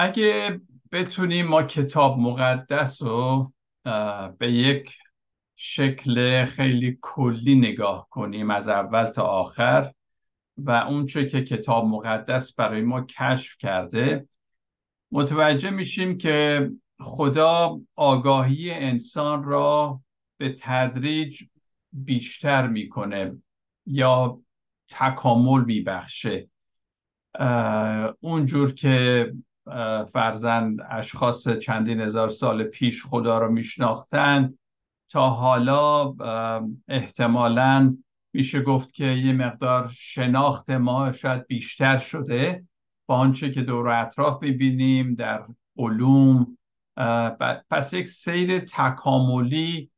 [0.00, 0.60] اگه
[0.92, 3.52] بتونیم ما کتاب مقدس رو
[4.38, 4.98] به یک
[5.56, 9.92] شکل خیلی کلی نگاه کنیم از اول تا آخر
[10.56, 14.28] و اونچه که کتاب مقدس برای ما کشف کرده
[15.12, 20.00] متوجه میشیم که خدا آگاهی انسان را
[20.36, 21.42] به تدریج
[21.92, 23.42] بیشتر می‌کنه
[23.86, 24.40] یا
[24.88, 26.48] تکامل میبخشه.
[28.20, 29.32] اونجور که
[30.12, 34.54] فرزند اشخاص چندین هزار سال پیش خدا رو میشناختن.
[35.08, 36.14] تا حالا
[36.88, 37.96] احتمالا
[38.32, 42.64] میشه گفت که یه مقدار شناخت ما شاید بیشتر شده
[43.06, 45.46] با آنچه که دور اطراف می‌بینیم در
[45.76, 46.58] علوم.
[47.70, 49.90] پس یک سیر تکاملی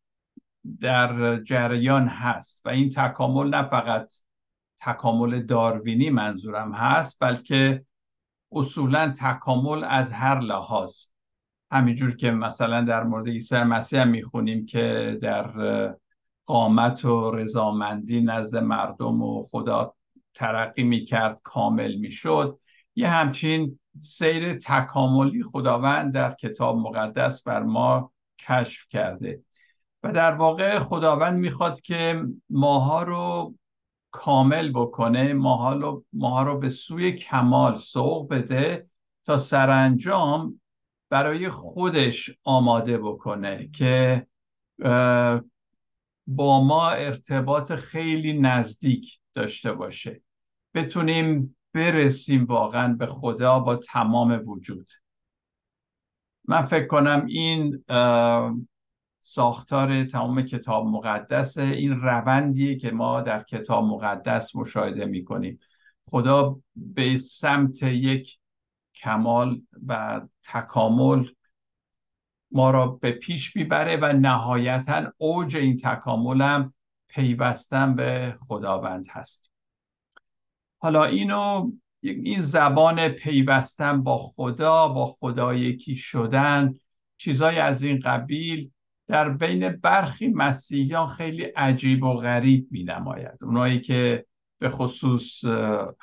[0.81, 4.15] در جریان هست و این تکامل نه فقط
[4.81, 7.85] تکامل داروینی منظورم هست بلکه
[8.53, 11.05] اصولا تکامل از هر لحاظ.
[11.73, 15.51] همینجور که مثلا در مورد عیسی مسیح هم می‌خونیم که در
[16.47, 19.95] قامت و رضامندی نزد مردم و خدا
[20.35, 22.59] ترقی می‌کرد کامل می‌شد.
[22.97, 29.43] یه همچین سیر تکاملی خداوند در کتاب مقدس بر ما کشف کرده.
[30.03, 33.55] و در واقع خداوند می‌خواد که ماها رو
[34.11, 38.91] کامل بکنه ماها ماها رو به سوی کمال سوق بده
[39.25, 40.61] تا سرانجام
[41.11, 44.27] برای خودش آماده بکنه که
[46.27, 50.23] با ما ارتباط خیلی نزدیک داشته باشه.
[50.75, 54.91] بتونیم برسیم واقعا به خدا با تمام وجود.
[56.45, 57.85] من فکر کنم این
[59.23, 61.59] ساختار تمام کتاب مقدس.
[61.59, 65.61] این روندیه که ما در کتاب مقدس مشاهده می‌کنیم.
[66.07, 68.39] خدا به سمت یک
[68.95, 71.29] کمال و تکامل
[72.51, 76.75] ما را به پیش می‌بره و نهایتا اوج این تکامل هم
[77.09, 79.53] پیوستن به خداوند هست.
[80.79, 86.75] حالا اینو این زبان پیوستن با خدا با خدا یکی شدن
[87.17, 88.71] چیزای از این قبیل
[89.11, 94.27] در بین برخی مسیحیان خیلی عجیب و غریب می نماید اونایی که
[94.59, 95.45] به خصوص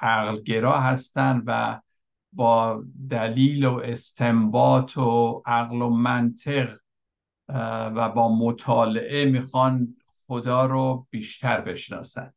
[0.01, 1.81] عقلگرا هستند و
[2.34, 6.79] با دلیل و استنباط و عقل و منطق
[7.96, 9.96] و با مطالعه می‌خوان
[10.28, 12.34] خدا رو بیشتر بشناسن.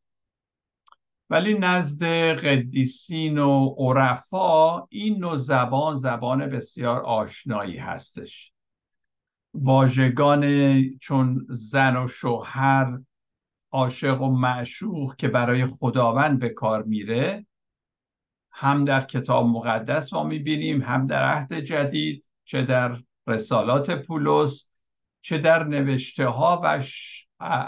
[1.30, 2.04] ولی نزد
[2.44, 8.52] قدیسین و عرفا این نوع زبان زبان بسیار آشنایی هستش.
[9.54, 10.44] واژگان
[10.98, 12.98] چون زن و شوهر
[13.70, 17.46] عاشق و معشوق که برای خداوند به کار میره
[18.50, 24.68] هم در کتاب مقدس ما می‌بینیم هم در عهد جدید چه در رسالات پولس
[25.20, 26.82] چه در نوشته ها و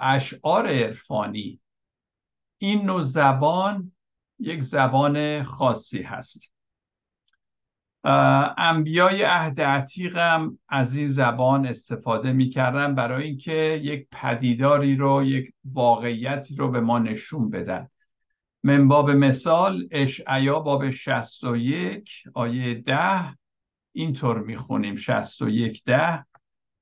[0.03, 1.60] اشعار عرفانی.
[2.59, 3.93] این نوع زبان
[4.38, 6.53] یک زبان خاصی هست.
[8.05, 15.53] انبیای عهد عتیق هم از این زبان استفاده می‌کردن برای اینکه یک پدیداری رو یک
[15.65, 17.89] واقعیتی رو به ما نشون بدن.
[18.62, 23.37] من باب مثال اشعیا باب 61 آیه 10
[23.93, 24.97] اینطور می‌خونیم.
[24.97, 26.25] 61 ده.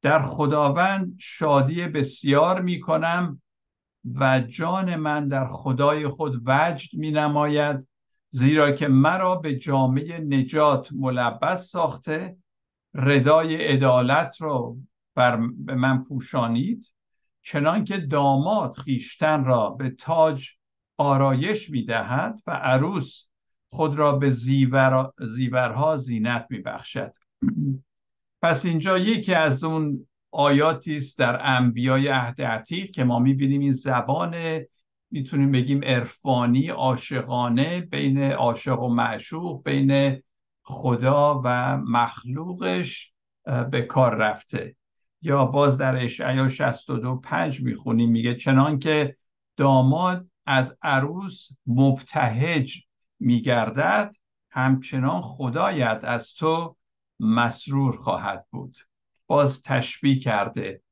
[0.02, 3.42] در خداوند شادی بسیار می‌کنم
[4.14, 7.89] و جان من در خدای خود وجد می نماید
[8.30, 12.36] زیرا که مرا به جامعه نجات ملبس ساخته
[12.94, 14.76] ردای عدالت را
[15.14, 15.36] بر
[15.66, 16.94] من پوشانید
[17.42, 20.48] چنان که داماد خیشتن را به تاج
[20.96, 23.26] آرایش می‌دهد و عروس
[23.68, 27.14] خود را به زیور، زیورها زینت میبخشد.
[28.42, 33.72] پس اینجا یکی از اون آیاتی است در انبیای عهد عتیق که ما می‌بینیم این
[33.72, 34.34] زبان
[35.10, 40.22] می‌تونیم بگیم عرفانی عاشقانه بین عاشق و معشوق بین
[40.62, 43.12] خدا و مخلوقش
[43.70, 44.76] به کار رفته.
[45.22, 49.16] یا باز در اشعیا 62 پنج می‌خونیم میگه چنان که
[49.56, 52.82] داماد از عروس مبتهج
[53.20, 54.14] میگردد
[54.50, 56.76] همچنان خدایت از تو
[57.20, 58.76] مسرور خواهد بود.
[59.26, 60.82] باز تشبیه کرده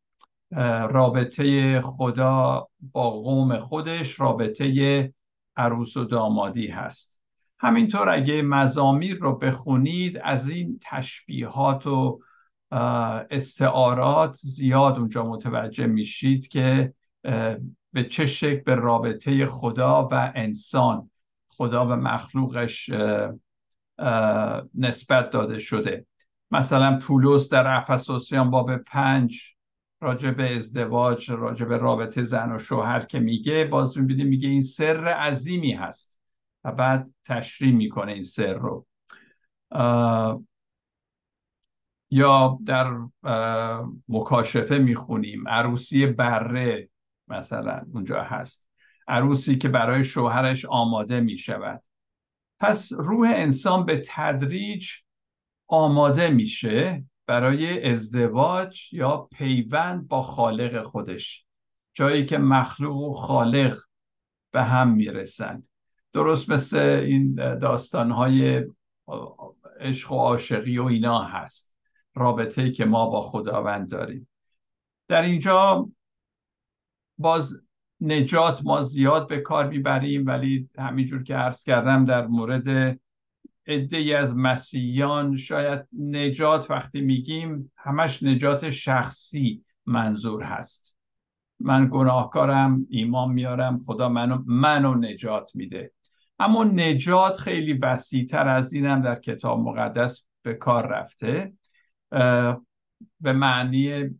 [0.90, 5.12] رابطه خدا با قوم خودش رابطه
[5.56, 7.22] عروس و دامادی هست.
[7.58, 12.20] همینطور اگه مزامیر رو بخونید از این تشبیهات و
[13.30, 16.94] استعارات زیاد اونجا متوجه میشید که
[17.92, 21.10] به چه شکل به رابطه خدا و انسان
[21.48, 22.90] خدا و مخلوقش
[24.74, 26.06] نسبت داده شده.
[26.50, 29.54] مثلا پولس در افسوسیان باب پنج
[30.00, 34.62] راجع به ازدواج راجع به رابطه زن و شوهر که میگه باز می‌بینیم میگه این
[34.62, 36.20] سر عظیمی هست
[36.64, 38.86] و بعد تشریح می‌کنه این سر رو.
[42.10, 42.96] یا در
[44.08, 45.48] مکاشفه می‌خونیم.
[45.48, 46.88] عروسی بره
[47.28, 48.70] مثلا اونجا هست.
[49.08, 51.82] عروسی که برای شوهرش آماده می‌شود.
[52.60, 54.90] پس روح انسان به تدریج
[55.66, 57.04] آماده میشه.
[57.28, 61.44] برای ازدواج یا پیوند با خالق خودش.
[61.94, 63.78] جایی که مخلوق و خالق
[64.50, 65.62] به هم می‌رسن.
[66.12, 68.64] درست مثل این داستانهای
[69.80, 71.78] عشق و عاشقی و اینا هست.
[72.14, 74.28] رابطه که ما با خداوند داریم.
[75.08, 75.88] در اینجا
[77.18, 77.62] باز
[78.00, 82.98] نجات ما زیاد به کار می‌بریم ولی همینجور که عرض کردم در مورد
[83.68, 90.96] عده از مسیحیان شاید نجات وقتی میگیم همش نجات شخصی منظور هست.
[91.60, 95.92] من گناهکارم ایمان میارم خدا منو, منو نجات میده.
[96.38, 101.52] اما نجات خیلی وسیعتر از اینم در کتاب مقدس به کار رفته
[103.20, 104.10] به معنی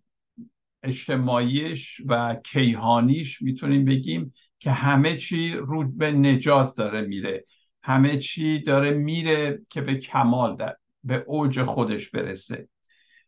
[0.82, 7.44] اجتماعیش و کیهانیش می‌تونیم بگیم که همه چی رو به نجات داره میره.
[7.82, 12.68] همه چی داره میره که به کمال در به اوج خودش برسه.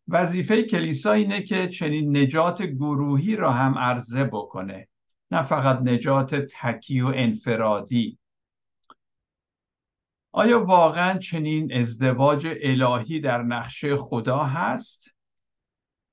[0.08, 4.88] وظیفه کلیسا اینه که چنین نجات گروهی را هم عرضه بکنه.
[5.31, 8.19] نه فقط نجات تکی و انفرادی.
[10.32, 15.17] آیا واقعا چنین ازدواج الهی در نقشه خدا هست؟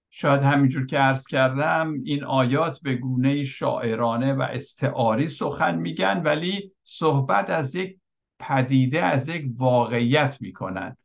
[0.10, 6.72] شاید همینجور که عرض کردم این آیات به گونه شاعرانه و استعاری سخن میگن ولی
[6.84, 8.00] صحبت از یک
[8.40, 10.98] پدیده از یک واقعیت می‌کنن.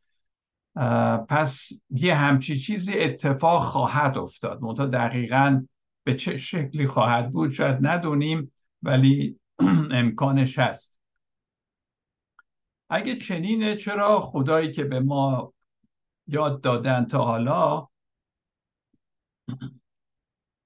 [1.29, 4.61] پس یه همچی چیزی اتفاق خواهد افتاد.
[4.61, 5.65] منتها دقیقا
[6.03, 8.51] به چه شکلی خواهد بود شاید ندونیم
[8.83, 9.39] ولی
[9.91, 10.99] امکانش هست.
[12.89, 15.53] اگه چنینه چرا خدایی که به ما
[16.27, 17.87] یاد دادن تا حالا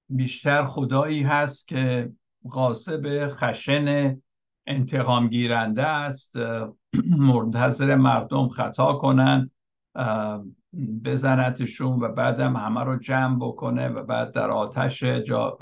[0.09, 2.11] بیشتر خدایی هست که
[2.49, 4.21] قاسب خشن
[4.67, 6.37] انتقام گیرنده است
[7.17, 9.51] منتظر مردم خطا کنن
[11.05, 15.57] بزنتشون و بعدم همه رو جمع بکنه و بعد در آتش جا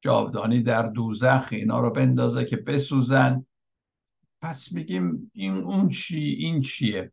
[0.00, 3.46] جاودانی در دوزخ اینا رو بندازه که بسوزن.
[4.42, 7.12] پس میگیم این اون چی این چیه؟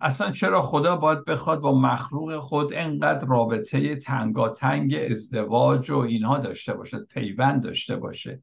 [0.00, 6.74] اصلا چرا خدا باید بخواد با مخلوق خود انقدر رابطه تنگاتنگ ازدواج و اینها داشته
[6.74, 8.42] باشه پیوند داشته باشه؟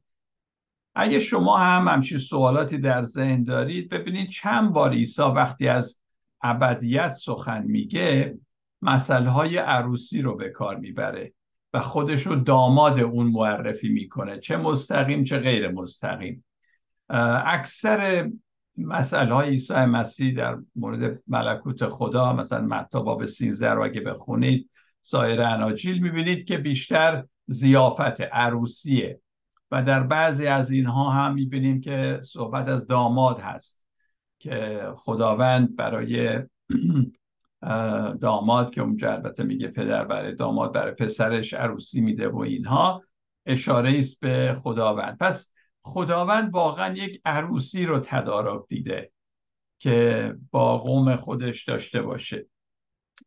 [0.94, 6.00] اگه شما هم همچین سوالاتی در ذهن دارید ببینید چند بار عیسی وقتی از
[6.42, 8.38] ابدیت سخن میگه
[8.82, 11.32] مسئله های عروسی رو به کار می‌بره
[11.72, 14.38] و خودش رو داماد اون معرفی می‌کنه.
[14.38, 16.44] چه مستقیم چه غیر مستقیم.
[17.46, 18.30] اکثر
[18.78, 24.70] مسئله های عیسی مسیح در مورد ملکوت خدا مثلا متی باب 13 رو اگه بخونید
[25.00, 29.20] سایر اناجیل می‌بینید که بیشتر زیافت عروسیه
[29.74, 33.86] و در بعضی از اینها هم می‌بینیم که صحبت از داماد هست
[34.38, 36.42] که خداوند برای
[38.20, 43.02] داماد که اونجا البته میگه پدر برای داماد برای پسرش عروسی میده و اینها
[43.46, 45.18] اشاره است به خداوند.
[45.18, 45.52] پس
[45.82, 49.12] خداوند واقعا یک عروسی رو تدارک دیده
[49.78, 52.46] که با قوم خودش داشته باشه.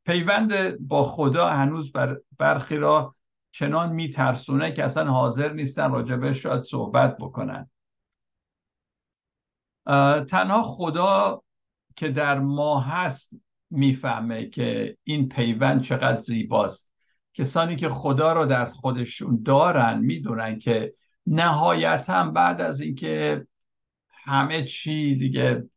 [0.06, 3.16] پیوند با خدا هنوز بر برخی را
[3.58, 7.70] چنان میترسونه که اصلا حاضر نیستن راجبش شاید صحبت بکنن.
[10.30, 11.44] تنها خدا
[11.96, 13.36] که در ما هست
[13.70, 16.94] می‌فهمه که این پیوند چقدر زیباست.
[17.34, 20.94] کسانی که خدا رو در خودشون دارن می‌دونن که
[21.28, 23.48] نهایتا بعد از اینکه
[24.10, 25.70] همه چی دیگه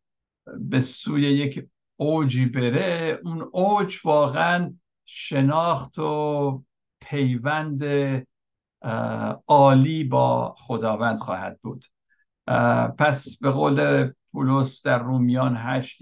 [0.58, 6.62] به سوی یک اوجی بره اون اوج واقعا شناخت و
[7.10, 7.84] پیوند
[9.46, 11.84] عالی با خداوند خواهد بود.
[12.98, 15.98] پس به قول پولس در رومیان 8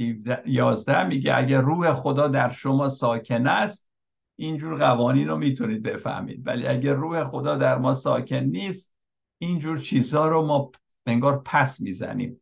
[0.47, 3.89] 11 میگه اگر روح خدا در شما ساکن است
[4.37, 6.47] اینجور قوانین رو می‌تونید بفهمید.
[6.47, 8.95] ولی اگر روح خدا در ما ساکن نیست
[9.39, 10.71] اینجور چیزها رو ما
[11.07, 12.41] انگار پس می‌زنیم.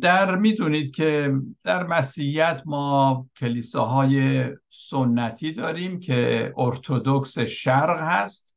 [0.00, 8.56] در می‌دونید که در مسیحیت ما کلیساهای سنتی داریم که ارتودکس شرق هست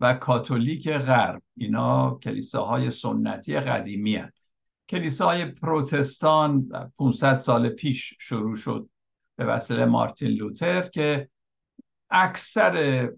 [0.00, 4.48] و کاتولیک غرب اینا کلیساهای سنتی قدیمی هست.
[4.88, 8.88] کلیسای پروتستان 500 سال پیش شروع شد
[9.36, 11.28] به وسیله مارتین لوتر که
[12.10, 13.08] اکثر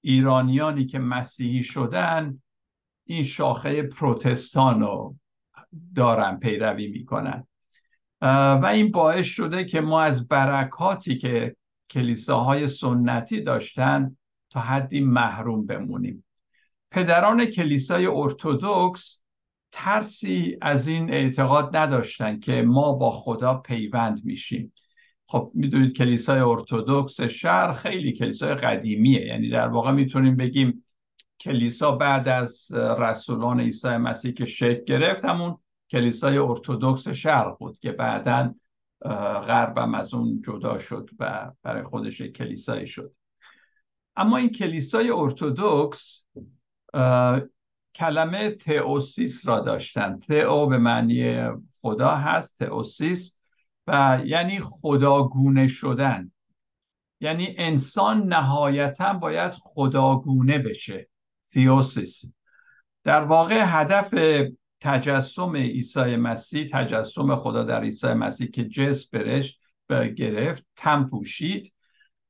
[0.00, 2.42] ایرانیانی که مسیحی شدن
[3.04, 5.16] این شاخه پروتستان رو
[5.94, 7.46] دارن پیروی می‌کنن.
[8.62, 11.56] و این باعث شده که ما از برکاتی که
[11.90, 14.16] کلیساهای سنتی داشتن
[14.50, 16.24] تا حدی محروم بمونیم.
[16.90, 19.22] پدران کلیسای ارتودکس
[19.72, 24.72] ترسی از این اعتقاد نداشتن که ما با خدا پیوند میشیم.
[25.26, 29.26] خب می‌دونید کلیسای ارتودکس شهر خیلی کلیسای قدیمیه.
[29.26, 30.84] یعنی در واقع می‌تونیم بگیم
[31.40, 35.58] کلیسا بعد از رسولان عیسی مسیح که شکل گرفت همون
[35.92, 38.54] کلیسای ارتودکس شرق بود که بعدا
[39.46, 43.14] غربم از اون جدا شد و برای خودش کلیسایی شد.
[44.16, 46.26] اما این کلیسای ارتودکس
[47.94, 50.18] کلمه تئوسیس را داشتن.
[50.18, 53.36] تئو به معنی خدا هست تئوسیس
[53.86, 56.32] و یعنی خداگونه شدن.
[57.20, 61.08] یعنی انسان نهایتا باید خداگونه بشه.
[61.50, 62.24] تیوسیس
[63.04, 64.14] در واقع هدف
[64.82, 69.58] تجسم عیسی مسیح تجسم خدا در عیسی مسیح که جس برش
[70.16, 71.72] گرفت تم پوشید.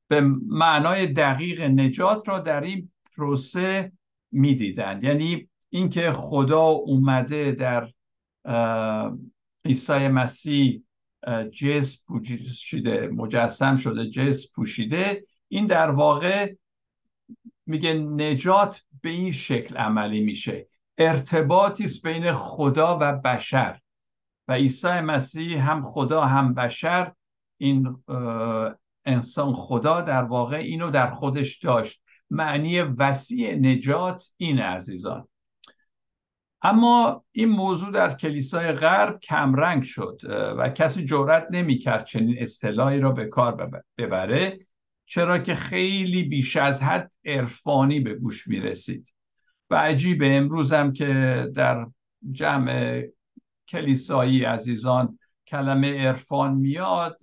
[0.09, 3.93] به معنای دقیق نجات را در این پروسه
[4.31, 7.89] می‌دیدن یعنی اینکه خدا اومده در
[9.65, 10.83] عیسی مسیح
[11.53, 15.27] جس پوشیده مجسم شده جس پوشیده.
[15.49, 16.55] این در واقع
[17.67, 20.69] میگه نجات به این شکل عملی میشه.
[21.03, 23.81] ارتباطی است بین خدا و بشر.
[24.49, 27.13] و عیسی مسیح هم خدا هم بشر
[27.59, 28.05] این
[29.05, 32.03] انسان خدا در واقع اینو در خودش داشت.
[32.31, 35.29] معنی وسیع نجات این عزیزان.
[36.63, 40.21] اما این موضوع در کلیسای غرب کمرنگ شد
[40.59, 44.67] و کسی جرأت نمی‌کرد چنین اصطلاحی را به کار ببره
[45.07, 49.13] چرا که خیلی بیش از حد عرفانی به گوش می رسید
[49.73, 51.87] و عجیبه امروزم که در
[52.33, 53.03] جمع
[53.69, 57.19] کلیسایی عزیزان کلمه عرفان میاد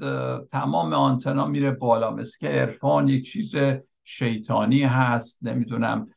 [0.52, 2.12] تمام آنتنا میره بالا.
[2.12, 3.56] مثل که عرفان یک چیز
[4.04, 6.08] شیطانی هست نمی‌دونم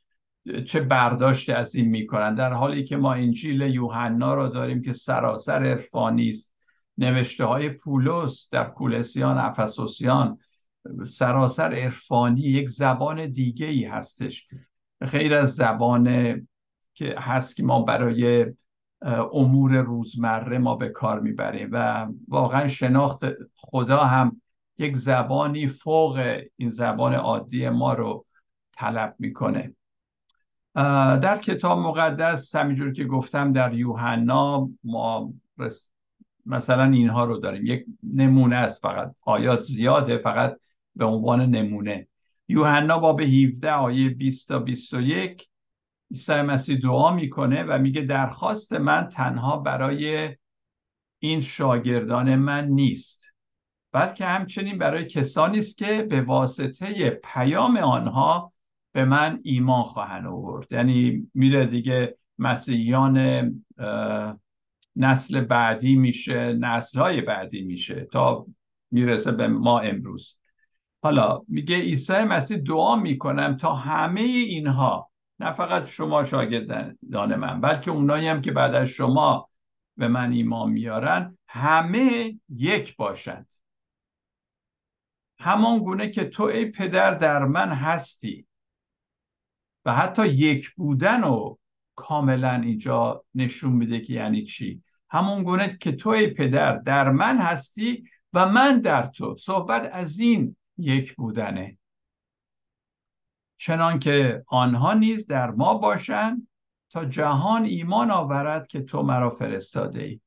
[0.66, 2.34] چه برداشت از این می‌کنن.
[2.34, 6.54] در حالی که ما انجیل یوحنا رو داریم که سراسر عرفانی است.
[6.98, 10.38] نوشته های پولس در کولسیان افسوسیان
[11.06, 14.48] سراسر عرفانی یک زبان دیگه ای هستش.
[15.06, 16.34] خیر از زبان
[16.94, 18.46] که هست که ما برای
[19.32, 23.24] امور روزمره ما به کار می‌بریم و واقعا شناخت
[23.56, 24.40] خدا هم
[24.78, 28.26] یک زبانی فوق این زبان عادی ما رو
[28.72, 29.74] طلب می‌کنه.
[30.74, 35.32] در کتاب مقدس همینجور که گفتم در یوحنا ما
[36.46, 37.66] مثلا اینها رو داریم.
[37.66, 39.14] یک نمونه است فقط.
[39.22, 40.56] آیات زیاده فقط
[40.96, 42.08] به عنوان نمونه.
[42.48, 45.48] یوحنا باب 17 آیه 20 تا 21
[46.10, 50.36] عیسی مسیح دعا می‌کنه و میگه درخواست من تنها برای
[51.18, 53.34] این شاگردان من نیست
[53.92, 58.52] بلکه همچنین برای کسانی است که به واسطه پیام آنها
[58.92, 60.72] به من ایمان خواهند آورد.
[60.72, 63.18] یعنی میره دیگه مسیحیان
[64.96, 68.46] نسل بعدی میشه نسل های بعدی میشه تا
[68.90, 70.38] می‌رسه به ما امروز.
[71.02, 77.90] حالا میگه عیسی مسیح دعا می‌کنم تا همه اینها نه فقط شما شاگردان من بلکه
[77.90, 79.48] اونایی هم که بعد از شما
[79.96, 83.52] به من ایمان میارن همه یک باشند.
[85.38, 88.46] همان گونه که تو ای پدر در من هستی
[89.84, 91.56] و حتی یک بودن و
[91.94, 94.82] کاملا اینجا نشون میده که یعنی چی.
[95.10, 99.36] همون گونه که تو ای پدر در من هستی و من در تو.
[99.36, 101.78] صحبت از این یک بودنه.
[103.58, 106.48] چنان که آنها نیز در ما باشند
[106.90, 110.20] تا جهان ایمان آورد که تو مرا فرستاده ای.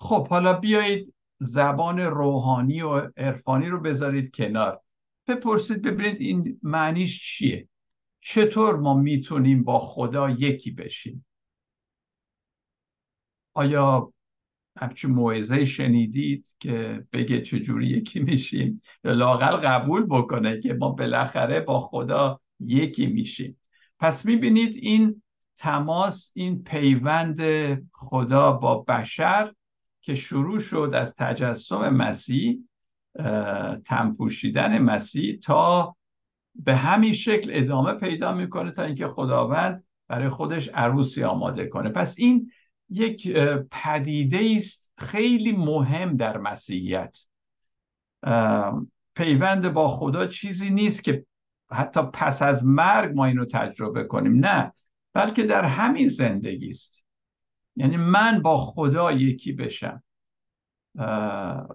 [0.00, 4.80] خب حالا بیایید زبان روحانی و عرفانی رو بذارید کنار.
[5.26, 7.68] بپرسید ببینید این معنیش چیه.
[8.20, 11.26] چطور ما می‌تونیم با خدا یکی بشیم؟
[13.54, 14.12] آیا
[14.78, 21.60] همچون موعظه شنیدید که بگه چجوری یکی میشیم یا لاقل قبول بکنه که ما بالاخره
[21.60, 23.60] با خدا یکی میشیم.
[23.98, 25.22] پس می‌بینید این
[25.56, 27.40] تماس این پیوند
[27.92, 29.52] خدا با بشر
[30.00, 32.58] که شروع شد از تجسم مسیح
[33.84, 35.96] تنپوشیدن مسیح تا
[36.54, 41.88] به همین شکل ادامه پیدا می‌کنه تا اینکه خداوند برای خودش عروسی آماده کنه.
[41.90, 42.50] پس این
[42.90, 43.32] یک
[43.70, 47.18] پدیده است خیلی مهم در مسیحیت.
[49.16, 51.26] پیوند با خدا چیزی نیست که
[51.70, 54.46] حتی پس از مرگ ما اینو تجربه کنیم.
[54.46, 54.72] نه
[55.12, 57.06] بلکه در همین زندگی است.
[57.76, 60.02] یعنی من با خدا یکی بشم.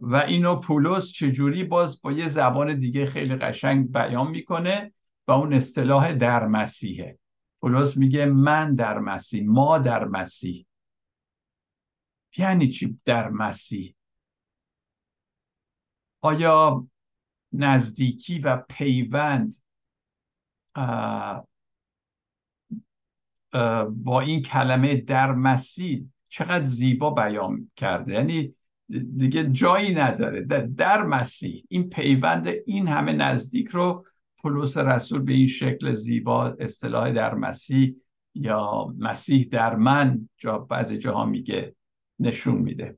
[0.02, 4.94] و اینو پولس چجوری باز با یه زبان دیگه خیلی قشنگ بیان می‌کنه
[5.28, 7.20] و اون اصطلاح در مسیحه.
[7.62, 10.66] پولس میگه من در مسیح ما در مسیح.
[12.38, 13.96] یعنی چی در مسیح؟
[16.22, 16.88] آیا
[17.54, 19.56] نزدیکی و پیوند
[23.90, 28.56] با این کلمه در مسیح چقدر زیبا بیان کرده؟ یعنی
[29.18, 30.42] دیگه جایی نداره.
[30.78, 31.64] در مسیح.
[31.70, 34.06] این پیوند این همه نزدیک رو
[34.38, 37.96] پولس رسول به این شکل زیبا اصطلاح در مسیح
[38.36, 41.76] یا مسیح در من جا بعضی جاها میگه.
[42.20, 42.98] نشون میده.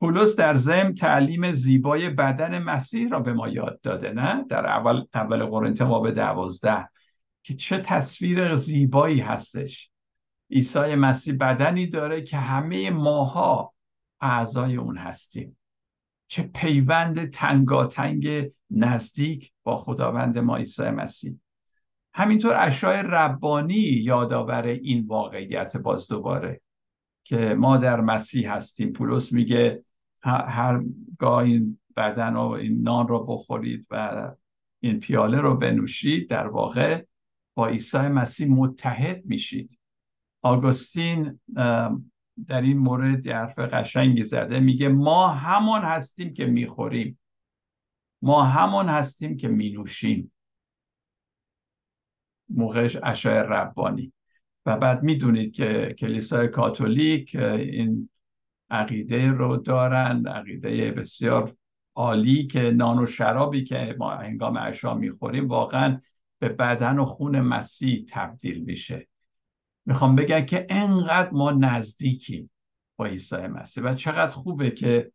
[0.00, 5.04] پولس در زم تعلیم زیبای بدن مسیح را به ما یاد داده نه؟ در اول
[5.14, 6.88] اول قرنته به دوازده
[7.42, 9.90] که چه تصویر زیبایی هستش.
[10.50, 13.74] عیسی مسیح بدنی داره که همه ماها
[14.20, 15.56] اعضای اون هستیم.
[16.28, 21.34] چه پیوند تنگاتنگ نزدیک با خداوند ما عیسی مسیح.
[22.14, 26.60] همینطور اشای ربانی یادآور این واقعیت باز دوباره.
[27.24, 28.92] که ما در مسیح هستیم.
[28.92, 29.84] پولس میگه
[30.22, 30.84] هر
[31.18, 34.30] گاه این بدن و این نان رو بخورید و
[34.80, 37.04] این پیاله رو بنوشید در واقع
[37.54, 39.78] با عیسی مسیح متحد میشید.
[40.42, 41.40] آگوستین
[42.46, 44.60] در این مورد حرف قشنگی زده.
[44.60, 47.18] میگه ما همان هستیم که می‌خوریم.
[48.22, 50.32] ما همان هستیم که مینوشیم.
[52.48, 54.12] موقعش اشای ربانی.
[54.66, 58.08] و بعد می‌دونید که کلیسای کاتولیک این
[58.70, 61.56] عقیده رو دارن عقیده بسیار
[61.94, 66.00] عالی که نان و شرابی که ما هنگام عشا می‌خوریم واقعا
[66.38, 69.08] به بدن و خون مسیح تبدیل میشه.
[69.86, 72.50] می‌خوام بگم که انقدر ما نزدیکیم
[72.96, 75.12] با عیسی مسیح و چقدر خوبه که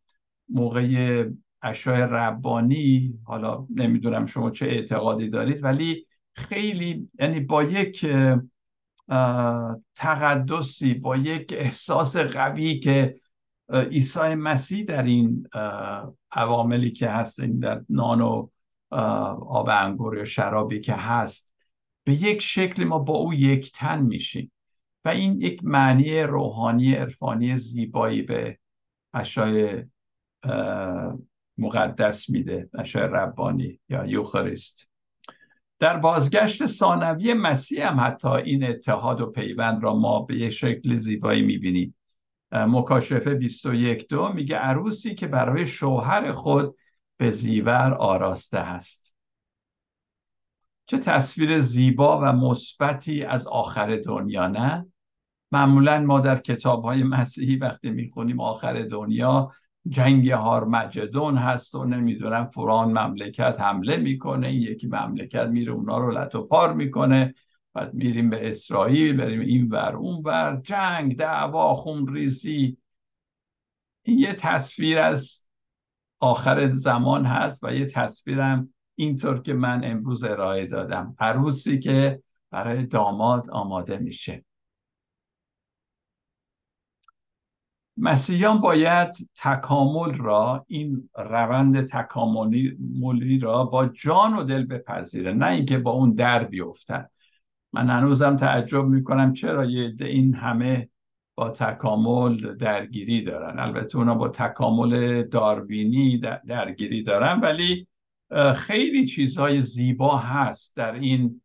[0.49, 1.29] موقع
[1.61, 8.05] اشای ربانی حالا نمی‌دونم شما چه اعتقادی دارید ولی خیلی یعنی با یک
[9.95, 13.19] تقدسی با یک احساس قوی که
[13.69, 15.47] عیسی مسیح در این
[16.31, 18.47] عواملی که هست در نان و
[19.49, 21.55] آب انگور یا شرابی که هست
[22.03, 24.51] به یک شکل ما با او یک تن میشیم.
[25.05, 28.59] و این یک معنی روحانی عرفانی زیبایی به
[29.13, 29.83] اشای
[31.57, 34.91] مقدس میده اشای ربانی یا یوخریست
[35.79, 40.95] در بازگشت ثانوی مسیح هم حتی این اتحاد و پیوند را ما به یک شکل
[40.95, 41.95] زیبایی می‌بینیم.
[42.51, 46.75] مکاشفه 21 دو میگه عروسی که برای شوهر خود
[47.17, 49.15] به زیور آراسته است.
[50.85, 54.85] چه تصویر زیبا و مثبتی از آخر دنیا نه؟
[55.51, 59.51] معمولا ما در کتاب های مسیحی وقتی می‌خونیم آخر دنیا
[59.89, 66.11] جنگ هارمجدون هست و نمی‌دونم فران مملکت حمله می‌کنه این یکی مملکت میره اونا رو
[66.11, 67.33] لط و پار می‌کنه
[67.73, 72.77] بعد میریم به اسرائیل بریم این ور اون ور جنگ دعوا خون ریزی
[74.03, 75.49] این یه تصویر از
[76.19, 81.15] آخر زمان هست و یه تصویرم اینطور که من امروز ارائه دادم.
[81.19, 84.45] عروسی که برای داماد آماده میشه.
[87.97, 95.77] مسیحیان باید تکامل را این روند تکاملی را با جان و دل بپذیره نه اینکه
[95.77, 97.05] با اون در بیفتن.
[97.73, 100.89] من هنوزم تعجب می‌کنم چرا یه این همه
[101.35, 103.59] با تکامل درگیری دارن.
[103.59, 107.87] البته اونا با تکامل داروینی درگیری دارن ولی
[108.55, 111.41] خیلی چیزهای زیبا هست در این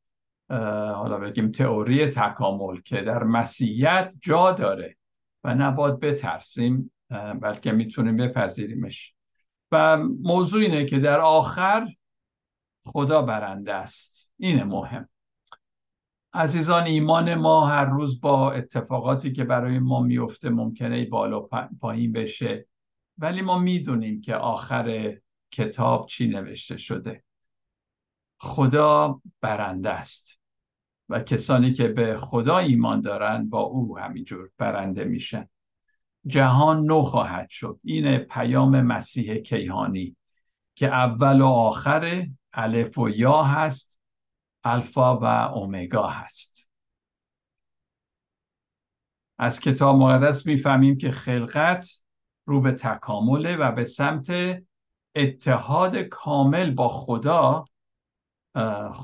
[0.94, 4.96] حالا بگیم تئوری تکامل که در مسیحیت جا داره.
[5.44, 6.92] و نباید بترسیم
[7.40, 9.14] بلکه می‌تونیم بپذیریمش.
[9.72, 11.88] و موضوع اینه که در آخر
[12.84, 14.34] خدا برنده است.
[14.38, 15.08] اینه مهم.
[16.32, 21.40] عزیزان ایمان ما هر روز با اتفاقاتی که برای ما میفته ممکنه بالا
[21.80, 22.66] پایین بشه.
[23.18, 25.16] ولی ما می‌دونیم که آخر
[25.50, 27.24] کتاب چی نوشته شده.
[28.40, 30.39] خدا برنده است.
[31.10, 35.48] و کسانی که به خدا ایمان دارن با او همینجور برنده میشن.
[36.26, 37.80] جهان نو خواهد شد.
[37.84, 40.16] این پیام مسیح کیهانی
[40.74, 44.00] که اول و آخر الف و یا هست
[44.64, 46.70] الفا و اومگا هست.
[49.38, 52.04] از کتاب مقدس می‌فهمیم که خلقت
[52.46, 54.32] رو به تکامله و به سمت
[55.14, 57.64] اتحاد کامل با خدا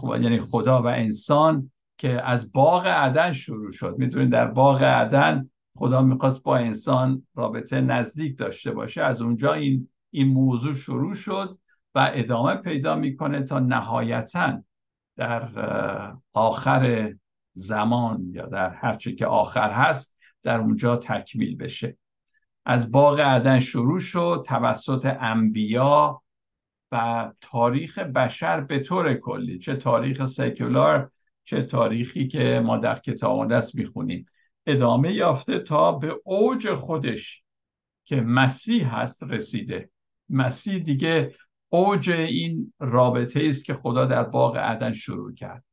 [0.02, 3.94] یعنی خدا و انسان که از باغ عدن شروع شد.
[3.98, 9.02] می‌دونید در باغ عدن خدا می‌خواست با انسان رابطه نزدیک داشته باشه.
[9.02, 11.58] از اونجا این این موضوع شروع شد
[11.94, 14.62] و ادامه پیدا می‌کنه تا نهایتا
[15.16, 15.48] در
[16.32, 17.14] آخر
[17.52, 21.96] زمان یا در هرچی که آخر هست در اونجا تکمیل بشه.
[22.64, 26.22] از باغ عدن شروع شد توسط انبیا
[26.92, 29.58] و تاریخ بشر به طور کلی.
[29.58, 31.10] چه تاریخ سکولار
[31.46, 34.26] چه تاریخی که ما در کتاب مقدس می‌خونیم.
[34.66, 37.42] ادامه یافته تا به اوج خودش
[38.04, 39.90] که مسیح هست رسیده.
[40.28, 41.34] مسیح دیگه
[41.68, 45.64] اوج این رابطه است که خدا در باغ عدن شروع کرد.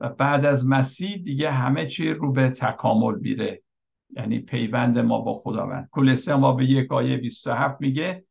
[0.00, 3.62] و بعد از مسیح دیگه همه چی رو به تکامل میره.
[4.10, 5.88] یعنی پیوند ما با خداوند.
[5.92, 8.24] کلسه ما به یک آیه 27 میگه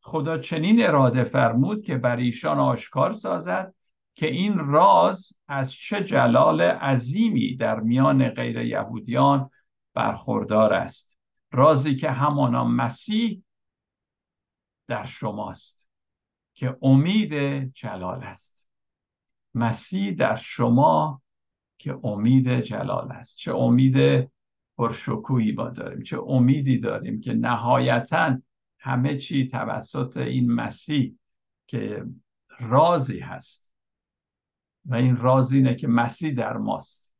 [0.00, 3.74] خدا چنین اراده فرمود که بر ایشان آشکار سازد
[4.14, 9.50] که این راز از چه جلال عظیمی در میان غیر یهودیان
[9.94, 11.18] برخوردار است.
[11.52, 13.42] رازی که همانا مسیح
[14.88, 15.90] در شماست
[16.54, 17.34] که امید
[17.74, 18.70] جلال است.
[19.54, 21.22] مسیح در شما
[21.78, 23.36] که امید جلال است.
[23.36, 24.30] چه امید
[24.78, 28.38] پرشکوهی ما داریم چه امیدی داریم که نهایتا
[28.78, 31.18] همه چی توسط این مسیح
[31.66, 32.04] که
[32.58, 33.69] رازی هست.
[34.84, 37.16] و این راز اینه که مسیح در ماست.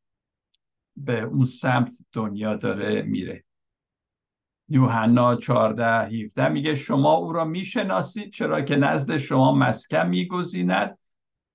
[0.96, 3.44] به اون سمت دنیا داره میره.
[4.68, 10.98] یوحنا 14 17 میگه شما او را می‌شناسید چرا که نزد شما مسکن میگزیند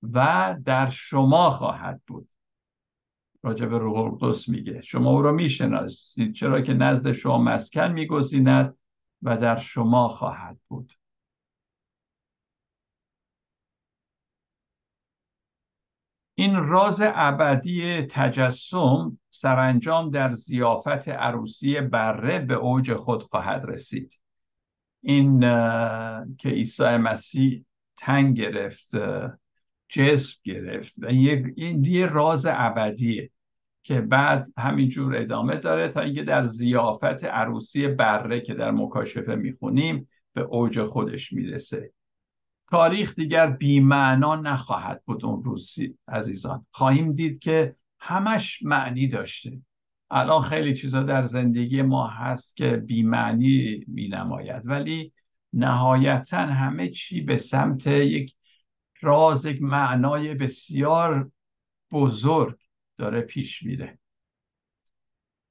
[0.02, 2.28] و در شما خواهد بود.
[3.42, 8.76] راجع به روح القدس میگه شما او را می‌شناسید چرا که نزد شما مسکن میگزیند
[9.22, 10.92] و در شما خواهد بود.
[16.38, 24.20] این راز ابدی تجسم سرانجام در زیافت عروسی بره به اوج خود خواهد رسید.
[25.02, 25.40] این
[26.38, 27.64] که عیسی مسیح
[27.96, 28.90] تنگ گرفت
[29.88, 33.30] جسم گرفت و این یه راز ابدیه
[33.82, 40.08] که بعد همینجور ادامه داره تا اینکه در زیافت عروسی بره که در مکاشفه می‌خونیم
[40.32, 41.92] به اوج خودش می‌رسه.
[42.70, 46.66] تاریخ دیگر بیمعنا نخواهد بود اون روزی عزیزان.
[46.70, 49.60] خواهیم دید که همش معنی داشته.
[50.10, 55.12] الان خیلی چیزا در زندگی ما هست که بیمعنی می نماید ولی
[55.52, 58.34] نهایتا همه چی به سمت یک
[59.00, 61.30] راز یک معنای بسیار
[61.90, 62.58] بزرگ
[62.96, 63.98] داره پیش میره.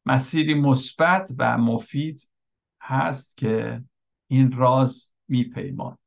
[0.06, 2.30] مسیری مثبت و مفید
[2.82, 3.84] هست که
[4.28, 5.98] این راز میپیمان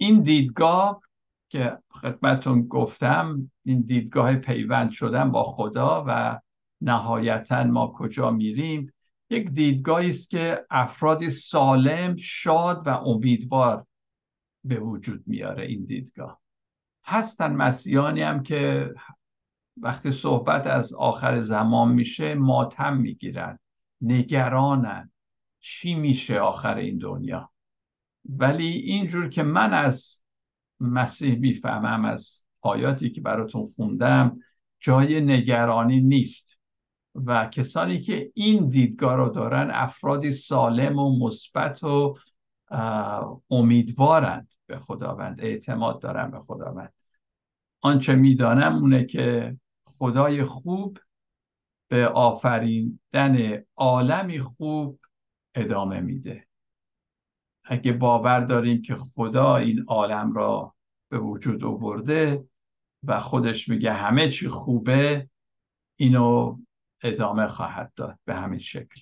[0.00, 1.00] این دیدگاه
[1.48, 6.40] که خدمتون گفتم این دیدگاه پیوند شدن با خدا و
[6.80, 8.92] نهایتا ما کجا میریم
[9.30, 13.86] یک دیدگاهی است که افرادی سالم شاد و امیدوار
[14.64, 16.40] به وجود میاره این دیدگاه.
[17.04, 18.94] هستن مسیحانی هم که
[19.76, 23.58] وقتی صحبت از آخر زمان میشه ماتم می‌گیرن
[24.00, 25.10] نگرانن.
[25.60, 27.47] چی میشه آخر این دنیا؟
[28.28, 30.22] ولی اینجور که من از
[30.80, 34.38] مسیح می‌فهمم از آیاتی که براتون خوندم
[34.80, 36.60] جای نگرانی نیست.
[37.14, 42.16] و کسانی که این دیدگاه رو دارن افرادی سالم و مثبت و
[43.50, 46.92] امیدوارند به خداوند اعتماد دارن به خداوند.
[47.80, 50.98] آنچه می‌دانم اونه که خدای خوب
[51.88, 55.00] به آفریدن عالمی خوب
[55.54, 56.47] ادامه میده.
[57.70, 60.74] اگه باور داریم که خدا این عالم را
[61.08, 62.44] به وجود آورده
[63.02, 65.30] و خودش میگه همه چی خوبه
[65.96, 66.58] اینو
[67.02, 69.00] ادامه خواهد داد به همین شکل.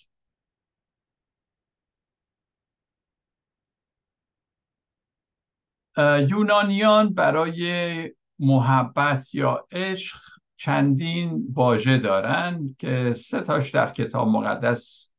[6.30, 10.18] یونانیان برای محبت یا عشق
[10.56, 15.12] چندین واژه دارن که سه تاش در کتاب مقدس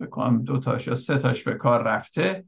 [0.00, 2.44] بکنم دو تاش یا سه تاش به کار رفته.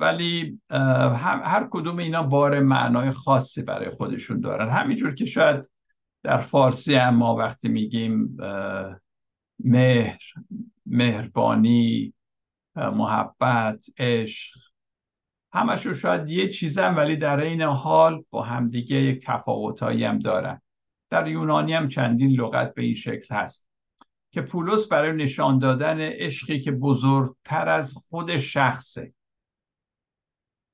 [0.00, 4.70] ولی هر کدوم اینا بار معنای خاصی برای خودشون دارن.
[4.70, 5.70] همینجور که شاید
[6.22, 8.36] در فارسی هم ما وقتی میگیم
[9.58, 10.18] مهر
[10.86, 12.14] مهربانی
[12.76, 14.58] محبت عشق
[15.52, 20.60] همشون شاید یه چیزن ولی در این حال با همدیگه یک تفاوتایی هم دارن.
[21.10, 23.68] در یونانی هم چندین لغت به این شکل هست.
[24.34, 29.14] که پولس برای نشان دادن عشقی که بزرگتر از خود شخصه.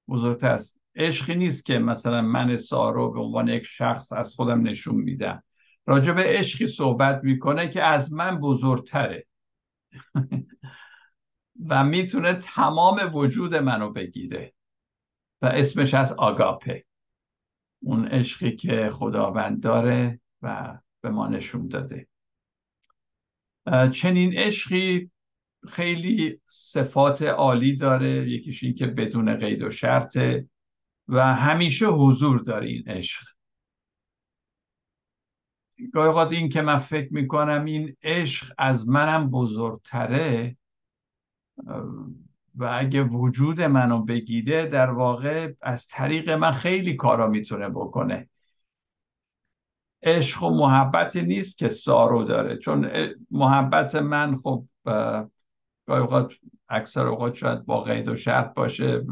[0.08, 4.94] بزرگتر است عشقی نیست که مثلا من سارو به عنوان یک شخص از خودم نشون
[4.94, 5.42] میدم.
[5.86, 9.26] راجع به عشقی صحبت می‌کنه که از من بزرگتره.
[11.68, 14.54] و می‌تونه تمام وجود منو بگیره.
[15.42, 16.84] و اسمش از آگاپه.
[17.82, 22.09] اون عشقی که خداوند داره و به ما نشون داده.
[23.92, 25.10] چنین عشقی
[25.68, 28.30] خیلی صفات عالی داره.
[28.30, 30.48] یکیش این که بدون قید و شرطه
[31.08, 33.22] و همیشه حضور داره این عشق.
[35.92, 40.56] گاهی این که من فکر می‌کنم این عشق از منم بزرگتره
[42.54, 48.29] و اگه وجود منو بگیره در واقع از طریق من خیلی کارا می‌تونه بکنه.
[50.02, 52.56] عشق و محبت نیست که سارو داره.
[52.56, 52.90] چون
[53.30, 54.64] محبت من خب
[55.86, 56.34] گاهی اوقات
[56.68, 59.02] اکثر اوقات شاید با قید و شرط باشه.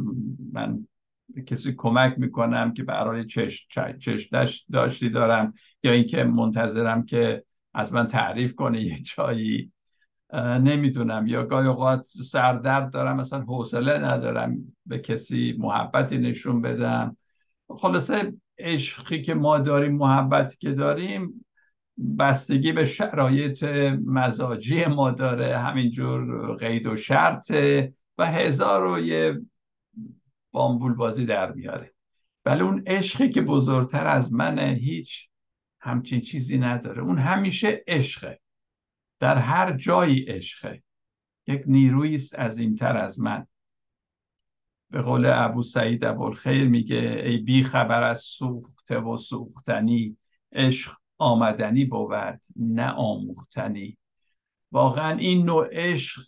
[0.53, 0.87] من
[1.35, 8.07] به کسی کمک می‌کنم که برای چشم داشتی دارم یا اینکه منتظرم که از من
[8.07, 9.73] تعریف کنه یه چایی
[10.61, 11.27] نمی‌دونم.
[11.27, 17.17] یا گاهی اوقات سردرد دارم مثلا حوصله ندارم به کسی محبتی نشون بدم.
[17.69, 21.45] خلاصه عشقی که ما داریم محبتی که داریم
[22.19, 23.65] بستگی به شرایط
[24.05, 25.59] مزاجی ما داره.
[25.59, 27.53] همینجور قید و شرط
[28.19, 29.41] و هزار و یه
[30.53, 31.95] بامبول بازی در میاره.
[32.45, 35.29] ولی اون عشقی که بزرگتر از منه هیچ
[35.81, 37.03] همچین چیزی نداره.
[37.03, 38.41] اون همیشه عشقه.
[39.21, 40.83] در هر جایی عشقه.
[41.47, 43.47] یک نیرویی است از این تر از من.
[44.91, 50.17] به قول ابو سعید ابوالخیر میگه ای بی خبر از سوخته و سوختنی
[50.53, 53.99] عشق آمدنی بود نه آموختنی.
[54.73, 56.23] واقعا این نوع عشق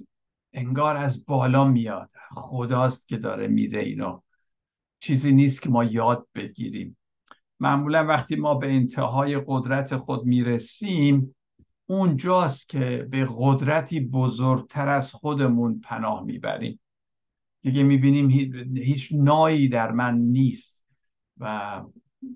[0.52, 2.10] انگار از بالا میاد.
[2.30, 4.20] خداست که داره میده اینو.
[5.00, 6.96] چیزی نیست که ما یاد بگیریم.
[7.60, 11.36] معمولا وقتی ما به انتهای قدرت خود می‌رسیم
[11.86, 16.80] اونجاست که به قدرتی بزرگتر از خودمون پناه می‌بریم.
[17.62, 18.30] دیگه می‌بینیم
[18.76, 20.86] هیچ نایی در من نیست
[21.38, 21.80] و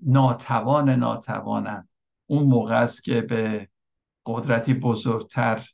[0.05, 1.89] ناتوان ناتوانم.
[2.25, 3.69] اون موقع است که به
[4.25, 5.67] قدرتی بزرگتر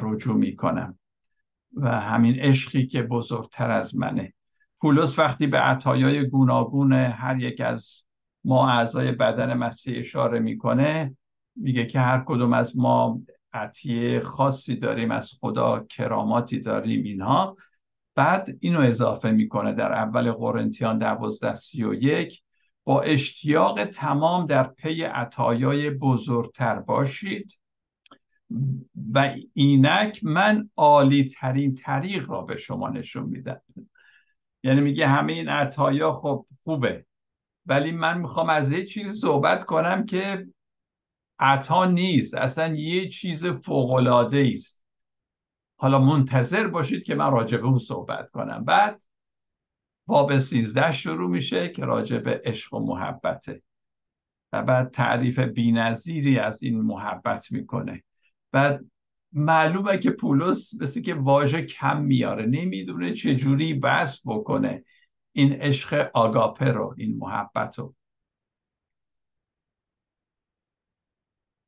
[0.00, 0.98] رجوع می‌کنم
[1.74, 4.34] و همین عشقی که بزرگتر از منه.
[4.80, 8.04] پولس وقتی به عطایای گوناگون هر یک از
[8.44, 11.16] ما اعضای بدن مسیح اشاره می‌کنه
[11.56, 13.20] میگه که هر کدوم از ما
[13.52, 17.56] عطیه خاصی داریم از خدا کراماتی داریم اینها.
[18.14, 22.42] بعد اینو اضافه می‌کنه در اول قرنتیان دوازده سی و یک
[22.84, 27.58] با اشتیاق تمام در پی عطایای بزرگتر باشید.
[29.12, 33.60] و اینک من عالی ترین طریق را به شما نشون میدم.
[34.62, 37.06] یعنی میگه همه این عطایا خب خوبه
[37.66, 40.46] ولی من می‌خوام از یه چیزی صحبت کنم که
[41.38, 44.81] عطا نیست اصلا یه چیز فوقلاده است.
[45.82, 48.64] حالا منتظر باشید که من راجع به اون صحبت کنم.
[48.64, 49.02] بعد
[50.06, 53.62] باب سیزده شروع میشه که راجع به عشق و محبته.
[54.52, 58.02] و بعد تعریف بینظیری از این محبت می‌کنه.
[58.52, 58.78] و
[59.32, 62.46] معلومه که پولس مثل که واژه کم میاره.
[62.46, 64.84] نمی‌دونه چجوری وصف بکنه
[65.32, 67.94] این عشق آگاپه رو این محبت رو.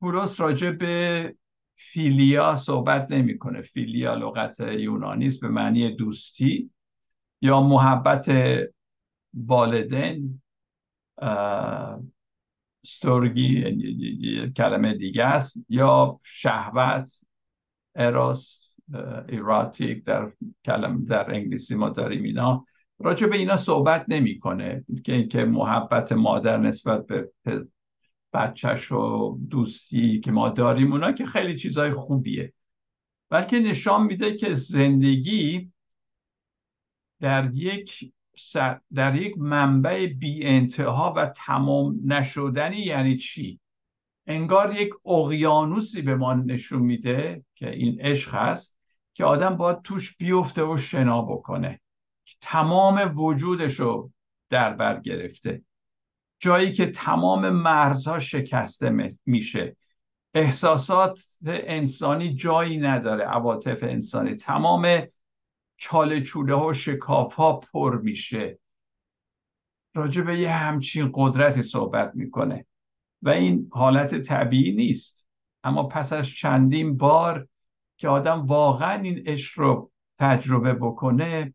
[0.00, 1.36] پولس راجع به
[1.76, 3.62] فیلیا صحبت نمی‌کنه.
[3.62, 6.70] فیلیا لغت یونانی است به معنی دوستی
[7.40, 8.30] یا محبت
[9.34, 10.42] والدین
[12.86, 13.64] ستورگی
[14.56, 17.20] کلمه دیگه است یا شهوت
[17.94, 18.74] اراس
[19.28, 20.32] ایراتیک در
[20.64, 22.66] کلم در انگلیسی ما داریم اینا.
[22.98, 24.84] راجع به اینا صحبت نمی‌کنه.
[25.30, 27.30] که محبت مادر نسبت به
[28.34, 32.52] بچهش و دوستی که ما داریم اونا که خیلی چیزای خوبیه.
[33.30, 35.72] بلکه نشان میده که زندگی
[37.20, 38.12] در یک
[38.94, 43.60] در یک منبع بی انتها و تمام نشدنی یعنی چی؟
[44.26, 48.78] انگار یک اقیانوسی به ما نشون میده که این عشق هست
[49.14, 51.80] که آدم باید توش بیفته و شنا بکنه.
[52.24, 54.12] که تمام وجودش رو
[54.50, 55.62] در بر گرفته.
[56.44, 59.76] جایی که تمام مرزها شکسته میشه.
[60.34, 64.34] احساسات انسانی جایی نداره عواطف انسانی.
[64.34, 65.02] تمام
[65.76, 68.58] چاله چوله و شکاف ها پر میشه.
[69.94, 72.66] راجع به یه همچین قدرتی صحبت می‌کنه.
[73.22, 75.28] و این حالت طبیعی نیست.
[75.62, 77.48] اما پس از چندین بار
[77.96, 81.54] که آدم واقعا این عشق رو تجربه بکنه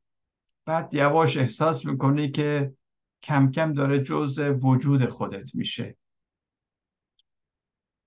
[0.65, 2.73] بعد یواش احساس می‌کنه که
[3.23, 5.97] کم کم داره جز وجود خودت میشه.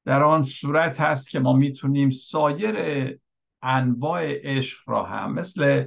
[0.04, 2.76] در آن صورت هست که ما می‌تونیم سایر
[3.62, 5.84] انواع عشق را هم مثل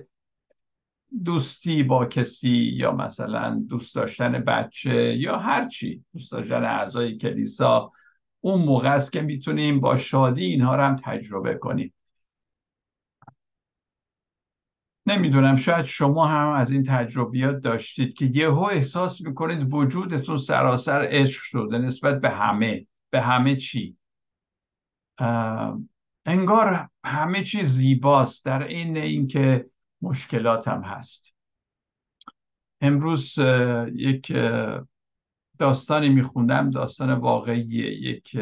[1.26, 7.92] دوستی با کسی یا مثلا دوست داشتن بچه یا هرچی دوست داشتن اعضای کلیسا
[8.40, 11.95] اون موقع است که می‌تونیم با شادی اینها را هم تجربه کنیم.
[15.08, 21.42] نمی‌دونم شاید شما هم از این تجربیات داشتید که یهو احساس می‌کنید وجودتون سراسر عشق
[21.42, 22.88] شده نسبت به همه.
[23.10, 23.98] به همه چی.
[26.26, 28.46] انگار همه چی زیباست.
[28.46, 29.70] در این اینکه
[30.02, 31.36] مشکلات هم هست.
[32.82, 33.36] امروز
[33.94, 34.34] یک
[35.60, 36.72] داستانی میخوندم.
[36.72, 38.38] داستان واقعی یک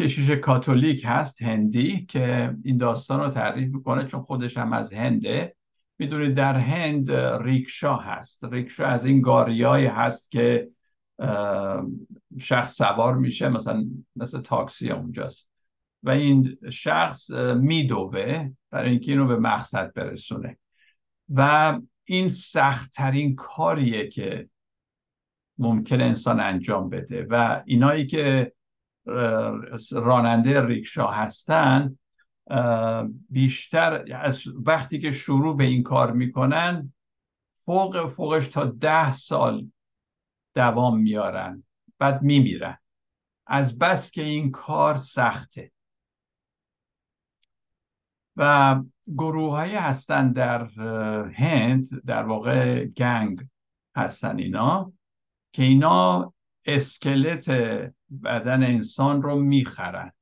[0.00, 5.56] کشیش کاتولیک هست هندی که این داستان رو تعریف می‌کنه چون خودش هم از هنده.
[5.98, 8.44] می‌دونید در هند ریکشا هست.
[8.44, 10.68] ریکشا از این گاریای هست که
[12.40, 13.86] شخص سوار میشه مثلا
[14.16, 15.50] مثل تاکسی اونجاست.
[16.02, 20.58] و این شخص میدوه برای اینکه اینو به مقصد برسونه.
[21.34, 24.48] و این سختترین کاریه که
[25.58, 27.26] ممکن انسان انجام بده.
[27.30, 28.52] و اینایی که
[29.92, 31.98] راننده ریکشا هستن
[33.28, 36.92] بیشتر از وقتی که شروع به این کار می‌کنن
[37.64, 39.66] فوق فوقش تا ده سال
[40.54, 41.64] دوام میارن
[41.98, 42.78] بعد میمیرن.
[43.46, 45.72] از بس که این کار سخته.
[48.36, 50.64] و گروه های هستن در
[51.34, 53.46] هند در واقع گنگ
[53.96, 54.92] هستن اینا
[55.52, 56.34] که اینا
[56.64, 57.50] اسکلت
[58.10, 60.12] بدن انسان رو می‌خرن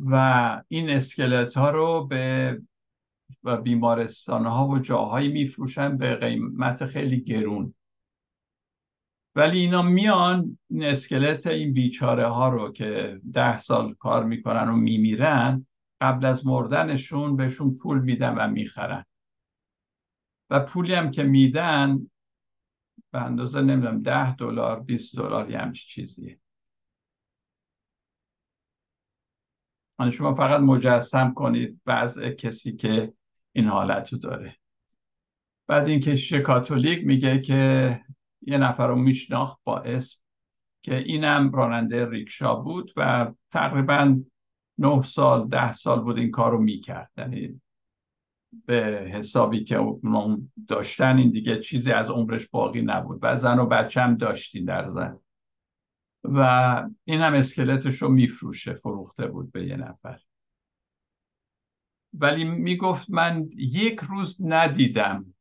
[0.00, 2.60] و این اسکلت ها رو به
[3.64, 7.74] بیمارستان ها و جاهایی میفروشن به قیمت خیلی گرون.
[9.34, 14.76] ولی اینا میان این اسکلت این بیچاره ها رو که ده سال کار می‌کنن و
[14.76, 15.66] میمیرن
[16.00, 19.04] قبل از مردنشون بهشون پول میدن و می‌خرن.
[20.50, 22.10] و پولی هم که میدن
[23.12, 26.38] به اندازه نمی‌دونم ده دلار 20 دلار یه همچی چیزیه.
[30.12, 33.12] شما فقط مجسم کنید وضع کسی که
[33.52, 34.56] این حالت رو داره.
[35.66, 38.00] بعد این کشیش کاتولیک میگه که
[38.42, 40.18] یه نفر رو میشناخت با اسم
[40.82, 44.22] که اینم راننده ریکشا بود و تقریبا
[44.78, 47.10] نه سال ده سال بود این کار رو می‌کرد.
[47.16, 47.60] یعنی
[48.66, 53.18] به حسابی که اون داشتن این دیگه چیزی از عمرش باقی نبود.
[53.22, 55.18] و زن و بچه هم داشتین در زن.
[56.24, 56.38] و
[57.04, 60.20] این هم اسکلتش رو میفروشه فروخته بود به یه نفر.
[62.14, 65.34] ولی می‌گفت من یک روز ندیدم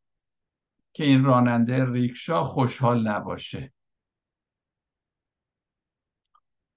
[0.93, 3.73] که این راننده ریکشا خوشحال نباشه.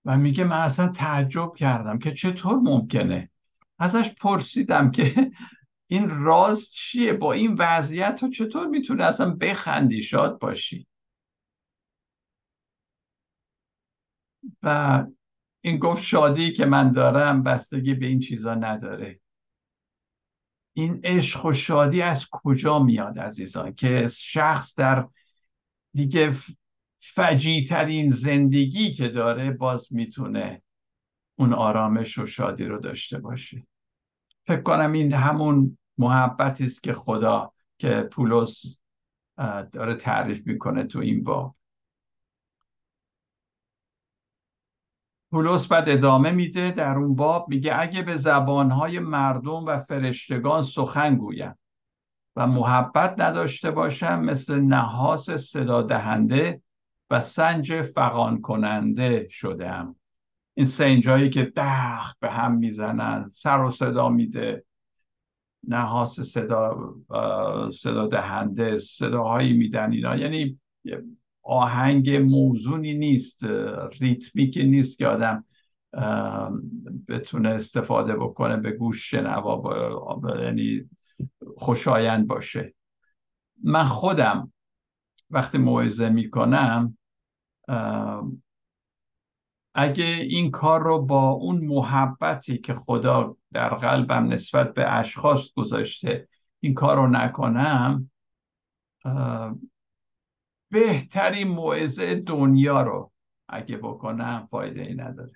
[0.04, 3.30] و میگه من اصلا تعجب کردم که چطور ممکنه؟
[3.78, 5.30] ازش پرسیدم که
[5.86, 10.86] این راز چیه؟ با این وضعیت تو چطور می‌تونه اصلا بخندی؟ شاد باشی.
[14.62, 15.04] و
[15.60, 19.20] این گفت شادی که من دارم بستگی به این چیزا نداره.
[20.72, 25.08] این عشق و شادی از کجا میاد عزیزان؟ که شخص در
[25.94, 26.34] دیگه
[26.98, 30.62] فجیترین زندگی که داره باز می‌تونه
[31.38, 33.66] اون آرامش و شادی رو داشته باشه.
[34.46, 38.80] فکر کنم این همون محبتی است که خدا که پولس
[39.72, 41.56] داره تعریف می‌کنه تو این باب.
[45.30, 51.16] پولس بعد ادامه میده در اون باب میگه اگه به زبانهای مردم و فرشتگان سخن
[51.16, 51.58] گویم
[52.36, 56.62] و محبت نداشته باشم مثل نحاس صدا دهنده
[57.10, 59.96] و سنج فقان کننده شدم
[60.54, 64.64] این سنجایی که دخ به هم می‌زنن سر و صدا میده.
[65.68, 66.94] نحاس صدا
[67.72, 70.16] صدا دهنده صداهایی میدن اینا.
[70.16, 70.60] یعنی
[71.42, 73.44] آهنگ موزونی نیست
[74.00, 75.44] ریتمیکی نیست که آدم
[77.08, 79.62] بتونه استفاده بکنه به گوش شنوا
[80.42, 80.90] یعنی
[81.56, 82.74] خوشایند باشه.
[83.62, 84.52] من خودم
[85.30, 86.98] وقتی موعظه می‌کنم
[89.74, 96.28] اگه این کار رو با اون محبتی که خدا در قلبم نسبت به اشخاص گذاشته
[96.60, 98.10] این کار رو نکنم
[100.70, 103.12] بهترین موعظه دنیا رو
[103.48, 105.32] اگه بکنم فایده ای نداره.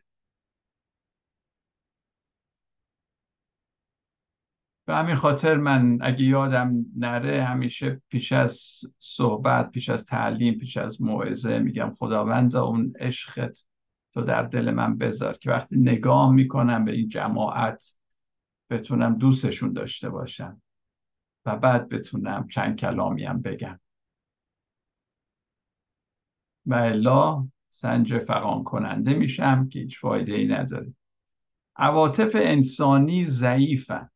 [4.86, 10.76] به همین خاطر من اگه یادم نره همیشه پیش از صحبت پیش از تعلیم پیش
[10.76, 13.64] از موعظه میگم خداوند اون عشقت
[14.15, 17.97] تو در دل من بذار که وقتی نگاه می‌کنم به این جماعت
[18.71, 20.63] بتونم دوستشون داشته باشم
[21.47, 23.81] و بعد بتونم چند کلامی هم بگم.
[26.67, 30.95] و الا سنج فقان کننده میشم که هیچ فایده ای نداره.
[31.77, 34.11] عواطف انسانی ضعیفن.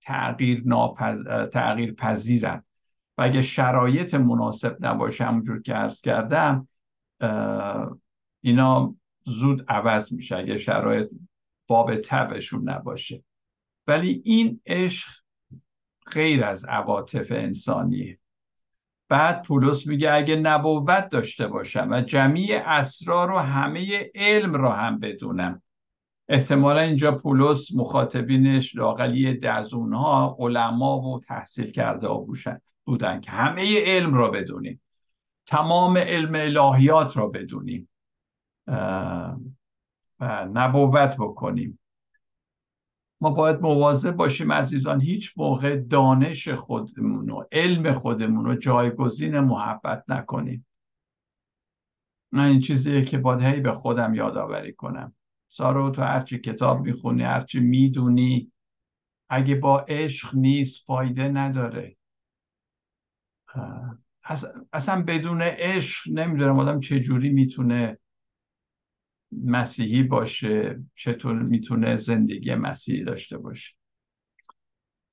[0.00, 1.24] تغییر, ناپز...
[1.52, 2.64] تغییر پذیرن.
[3.18, 6.68] و اگه شرایط مناسب نباشه همونجور که عرض کردم
[8.40, 8.94] اینا
[9.26, 11.10] زود عوض میشه اگه شرایط
[11.66, 13.24] باب تبشون نباشه.
[13.86, 15.08] ولی این عشق
[16.12, 18.18] غیر از عواطف انسانیه.
[19.08, 24.98] بعد پولس میگه اگه نبوت داشته باشم و جمعی اسرار و همه علم را هم
[24.98, 25.62] بدونم.
[26.28, 33.84] احتمالا اینجا پولس مخاطبینش لاقلی دزون ها علما و تحصیل کرده بودن بودن که همه
[33.86, 34.82] علم را بدونیم.
[35.46, 37.88] تمام علم الهیات را بدونیم.
[38.66, 41.78] و نبوت بکنیم.
[43.20, 50.04] ما باید مواظب باشیم عزیزان هیچ موقع دانش خودمون و علم خودمون رو جایگزین محبت
[50.08, 50.66] نکنیم.
[52.32, 55.14] من این چیزیه که باید هی به خودم یادآوری کنم.
[55.48, 58.52] سارو تو هرچی کتاب می‌خونی هرچی می‌دونی
[59.28, 61.96] اگه با عشق نیست فایده نداره.
[64.72, 67.98] اصلا بدون عشق نمی‌دونم آدم چجوری می‌تونه
[69.44, 73.74] مسیحی باشه چطور می‌تونه زندگی مسیحی داشته باشه.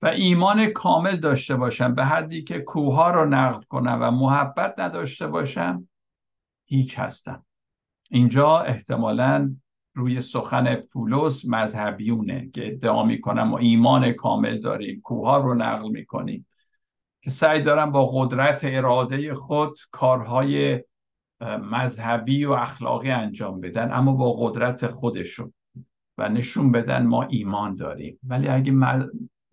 [0.01, 5.27] و ایمان کامل داشته باشم به حدی که کوها رو نقد کنم و محبت نداشته
[5.27, 5.87] باشم
[6.65, 7.45] هیچ هستم
[8.09, 9.55] اینجا احتمالا
[9.95, 16.47] روی سخن پولس مذهبیونه که ادعا می‌کنم و ایمان کامل داریم کوها رو نقل می‌کنیم.
[17.21, 20.83] که سعی دارم با قدرت اراده خود کارهای
[21.41, 25.53] مذهبی و اخلاقی انجام بدن اما با قدرت خودشون.
[26.17, 28.19] و نشون بدن ما ایمان داریم.
[28.23, 28.73] ولی اگه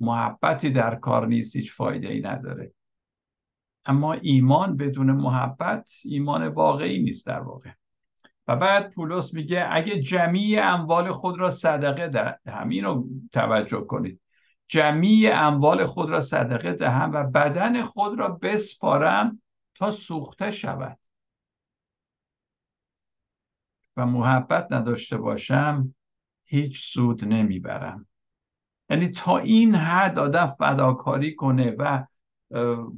[0.01, 2.73] محبتی در کار نیست هیچ فایده ای نداره.
[3.85, 7.71] اما ایمان بدون محبت ایمان واقعی نیست در واقع.
[8.49, 12.09] و بعد پولس میگه اگه جمعی اموال خود را صدقه
[12.45, 14.21] دهم این رو توجه کنید.
[14.69, 19.43] جمعی اموال خود را صدقه دهم و بدن خود را بسپارم
[19.75, 20.99] تا سوخته شود.
[23.97, 25.95] و محبت نداشته باشم
[26.45, 28.07] هیچ سود نمی‌برم.
[28.91, 32.07] یعنی تا این حد آدم فداکاری کنه و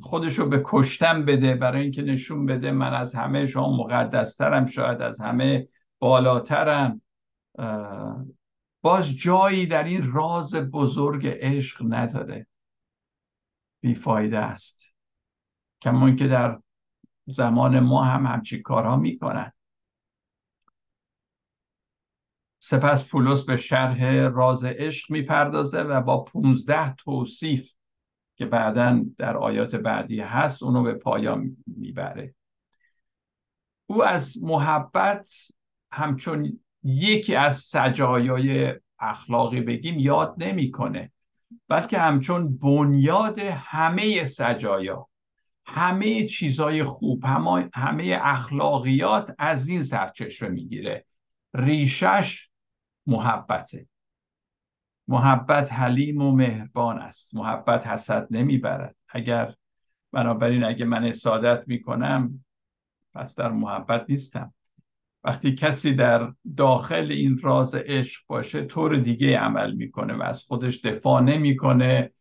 [0.03, 5.21] خودشو به کشتن بده برای اینکه نشون بده من از همه شما مقدسترم شاید از
[5.21, 5.69] همه
[5.99, 7.03] بالاترم
[8.83, 12.47] باز جایی در این راز بزرگ عشق نداره.
[13.81, 14.95] بیفایده است.
[15.83, 16.61] کمان که در
[17.27, 19.53] زمان ما هم همچی کارها می‌کنن.
[22.65, 27.75] سپس پولس به شرح راز عشق می‌پردازه و با 15 توصیف
[28.37, 32.35] که بعدا در آیات بعدی هست اونو به پایان می‌بره.
[33.87, 35.31] او از محبت
[35.93, 41.13] همچون یکی از سجایای اخلاقی بگیم یاد نمی‌کنه
[41.69, 45.09] بلکه همچون بنیاد همه سجایا
[45.67, 47.25] همه چیزای خوب
[47.75, 51.07] همه, اخلاقیات از این سرچشمه می‌گیره.
[51.55, 52.52] ریشش
[53.07, 53.87] محبته.
[55.09, 57.35] محبت حلیم و مهربان است.
[57.35, 58.97] محبت حسد نمی‌برد.
[59.09, 59.55] اگر
[60.13, 62.45] بنابراین اگه من اسادت می‌کنم
[63.15, 64.55] پس در محبت نیستم.
[65.25, 70.81] وقتی کسی در داخل این راز عشق باشه طور دیگه عمل می‌کنه و از خودش
[70.81, 72.13] دفاع نمی‌کنه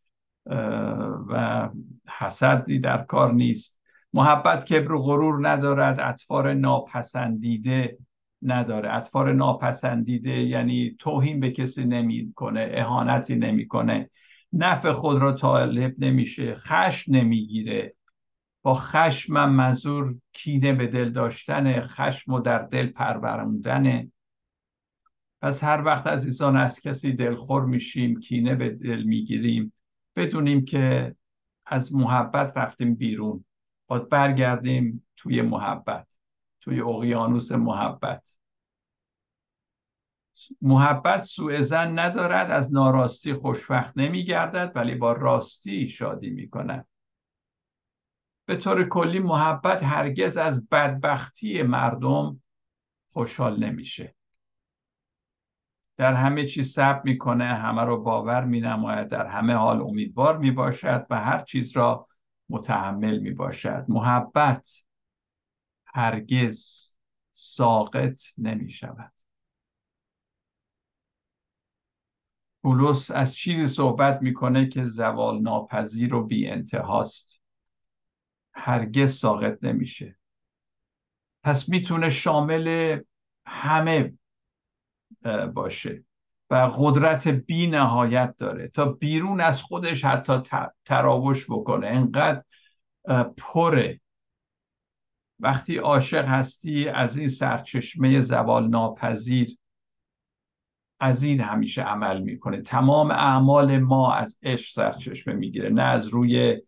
[1.30, 1.70] و
[2.18, 3.82] حسدی در کار نیست.
[4.14, 6.00] محبت کبر و غرور ندارد.
[6.00, 7.98] اطفار ناپسندیده
[8.44, 8.96] نداره.
[8.96, 14.10] اطفار ناپسندیده یعنی توهین به کسی نمی‌کنه اهانتی نمی‌کنه.
[14.54, 17.96] نفع خود را طالب نمیشه خشم نمی‌گیره.
[18.64, 24.12] با خشم منظور کینه به دل داشتن خشم و در دل پروروندن.
[25.42, 29.74] پس هر وقت عزیزان از کسی دلخور میشیم کینه به دل می‌گیریم
[30.16, 31.16] بدونیم که
[31.66, 33.46] از محبت رفتیم بیرون.
[33.88, 36.21] باید برگردیم توی محبت.
[36.62, 38.38] توی اقیانوس محبت.
[40.62, 46.88] محبت سوء زن ندارد از ناراستی خوشوقت نمی گردد ولی با راستی شادی می کند
[48.46, 52.42] به طور کلی محبت هرگز از بدبختی مردم
[53.12, 54.16] خوشحال نمیشه.
[55.98, 61.20] در همه چیز صبر می‌کنه همه رو باور مینماید در همه حال امیدوار می‌باشد و
[61.20, 62.08] هر چیز را
[62.50, 63.86] متحمل می‌باشد.
[63.88, 64.86] محبت
[65.94, 66.88] هرگز
[67.32, 69.14] ساقط نمی شود
[72.64, 77.42] پولس از چیزی صحبت می‌کنه که زوال ناپذیر و بی انتهاست
[78.54, 80.18] هرگز ساقط نمیشه.
[81.44, 83.00] پس می‌تونه شامل
[83.46, 84.14] همه
[85.54, 86.04] باشه
[86.50, 90.42] و قدرت بی نهایت داره تا بیرون از خودش حتی
[90.86, 91.88] تراوش بکنه.
[91.88, 92.44] انقدر
[93.38, 94.02] پره.
[95.42, 99.58] وقتی عاشق هستی از این سرچشمه زوال ناپذیر
[101.00, 102.62] از این همیشه عمل می‌کنه.
[102.62, 105.70] تمام اعمال ما از عشق سرچشمه می‌گیره.
[105.70, 106.62] نه از روی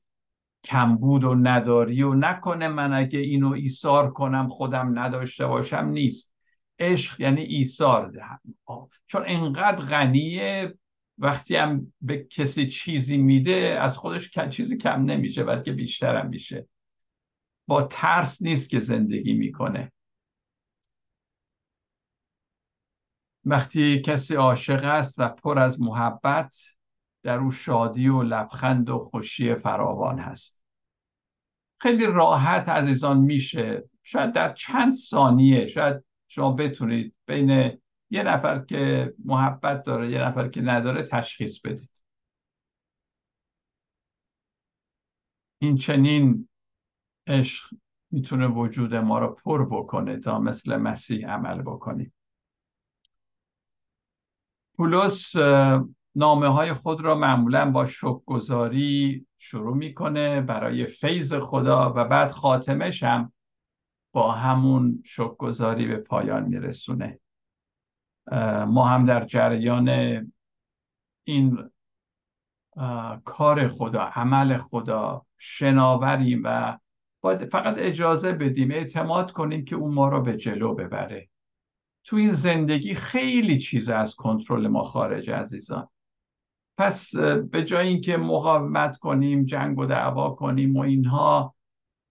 [0.63, 6.33] کمبود و نداری و نکنه من اگه اینو ایثار کنم خودم نداشته باشم نیست.
[6.79, 8.11] عشق یعنی ایثار
[9.07, 10.73] چون انقدر غنیه
[11.17, 16.67] وقتی هم به کسی چیزی میده از خودش چیزی کم نمیشه بلکه بیشترم میشه.
[17.67, 19.91] با ترس نیست که زندگی می‌کنه.
[23.45, 26.55] وقتی کسی عاشق است و پر از محبت
[27.23, 30.65] در او شادی و لبخند و خوشی فراوان هست.
[31.79, 33.89] خیلی راحت عزیزان میشه.
[34.03, 40.47] شاید در چند ثانیه شاید شما بتونید بین یه نفر که محبت داره یه نفر
[40.47, 42.03] که نداره تشخیص بدید.
[45.59, 46.49] این چنین
[47.27, 47.73] عشق
[48.11, 52.13] می‌تونه وجود ما رو پر بکنه تا مثل مسیح عمل بکنیم.
[54.77, 55.35] پولس
[56.15, 63.03] نامه های خود را معمولا با شکرگزاری شروع می‌کنه برای فیض خدا و بعد خاتمش
[63.03, 63.33] هم
[64.11, 67.19] با همون شکرگزاری به پایان میرسونه.
[68.67, 69.89] ما هم در جریان
[71.23, 71.69] این
[73.25, 76.77] کار خدا عمل خدا شناوریم و
[77.23, 81.29] باید فقط اجازه بدیم اعتماد کنیم که اون ما رو به جلو ببره.
[82.03, 85.87] تو این زندگی خیلی چیز از کنترل ما خارج عزیزان.
[86.77, 87.15] پس
[87.51, 91.55] به جای اینکه مقاومت کنیم جنگ و دعوا کنیم و اینها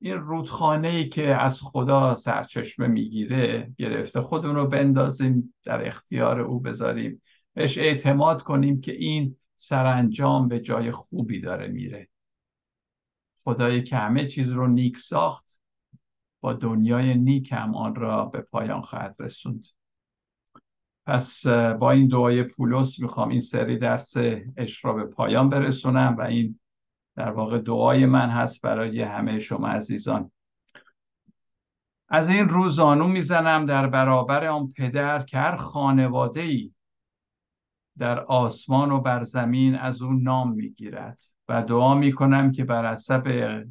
[0.00, 6.60] این رودخانه ای که از خدا سرچشمه می‌گیره گرفته خودمون رو بندازیم در اختیار او
[6.60, 7.22] بذاریم.
[7.54, 12.08] بهش اعتماد کنیم که این سرانجام به جای خوبی داره میره.
[13.44, 15.60] خدایی که همه چیز رو نیک ساخت
[16.40, 19.66] با دنیای نیک هم آن را به پایان خواهد رسوند.
[21.06, 24.16] پس با این دعای پولس می‌خوام این سری درس
[24.56, 26.60] عشق را به پایان برسونم و این
[27.16, 30.30] در واقع دعای من هست برای همه شما عزیزان.
[32.08, 36.72] از این روزانو می‌زنم در برابر آن پدر که هر خانواده ای
[37.98, 41.20] در آسمان و بر زمین از اون نام می‌گیرد.
[41.48, 43.64] و دعا می‌کنم که بر حسب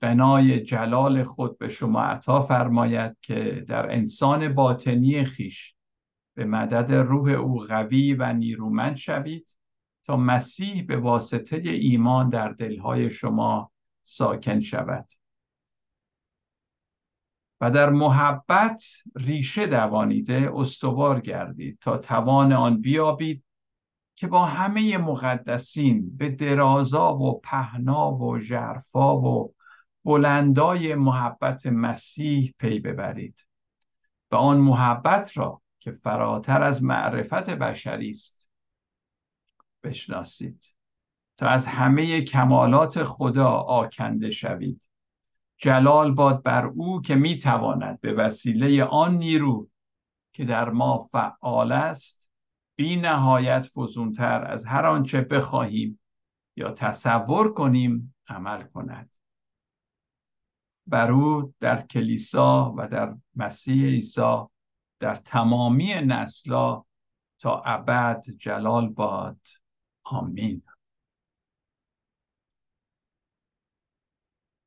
[0.00, 5.74] بنای جلال خود به شما عطا فرماید که در انسان باطنی خیش
[6.34, 9.58] به مدد روح او قوی و نیرومند شوید
[10.06, 13.72] تا مسیح به واسطه ایمان در دلهای شما
[14.02, 15.08] ساکن شود.
[17.60, 18.84] و در محبت
[19.16, 23.43] ریشه دوانیده استوار گردید تا توان آن بیابید
[24.14, 29.54] که با همه مقدسین به درازا و پهنا و جرفا و
[30.04, 33.46] بلندای محبت مسیح پی ببرید
[34.30, 38.50] و آن محبت را که فراتر از معرفت بشری است
[39.82, 40.76] بشناسید.
[41.36, 44.82] تا از همه کمالات خدا آکنده شوید.
[45.56, 49.68] جلال باد بر او که می‌تواند به وسیله آن نیرو
[50.32, 52.23] که در ما فعال است
[52.76, 56.00] بی نهایت فزونتر از هر آنچه بخواهیم
[56.56, 59.14] یا تصور کنیم عمل کند.
[60.86, 64.42] بر او در کلیسا و در مسیح عیسی
[65.00, 66.84] در تمامی نسلا
[67.38, 69.40] تا ابد جلال باد.
[70.04, 70.62] آمین.